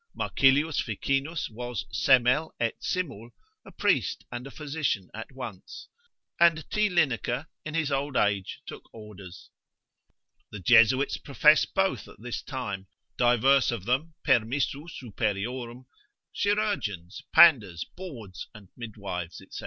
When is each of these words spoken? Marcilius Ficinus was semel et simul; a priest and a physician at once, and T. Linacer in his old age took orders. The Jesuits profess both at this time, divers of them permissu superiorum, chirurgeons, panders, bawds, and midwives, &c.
Marcilius 0.15 0.79
Ficinus 0.79 1.47
was 1.51 1.85
semel 1.91 2.55
et 2.59 2.73
simul; 2.83 3.29
a 3.63 3.71
priest 3.71 4.25
and 4.31 4.47
a 4.47 4.49
physician 4.49 5.11
at 5.13 5.31
once, 5.31 5.89
and 6.39 6.67
T. 6.71 6.89
Linacer 6.89 7.45
in 7.63 7.75
his 7.75 7.91
old 7.91 8.17
age 8.17 8.61
took 8.65 8.91
orders. 8.95 9.51
The 10.51 10.59
Jesuits 10.59 11.17
profess 11.17 11.65
both 11.65 12.07
at 12.07 12.19
this 12.19 12.41
time, 12.41 12.87
divers 13.15 13.71
of 13.71 13.85
them 13.85 14.15
permissu 14.25 14.89
superiorum, 14.89 15.85
chirurgeons, 16.33 17.21
panders, 17.31 17.85
bawds, 17.95 18.47
and 18.55 18.69
midwives, 18.75 19.39
&c. 19.51 19.59